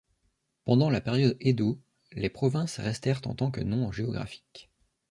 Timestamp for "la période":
0.89-1.37